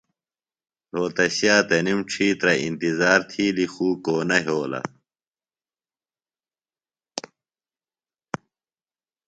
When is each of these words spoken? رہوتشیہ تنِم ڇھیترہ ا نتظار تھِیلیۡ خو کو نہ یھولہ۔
رہوتشیہ 0.93 1.57
تنِم 1.67 1.99
ڇھیترہ 2.09 2.53
ا 2.57 2.65
نتظار 2.71 3.19
تھِیلیۡ 3.29 3.71
خو 3.73 3.87
کو 4.03 4.15
نہ 4.29 4.37
یھولہ۔ 4.45 4.81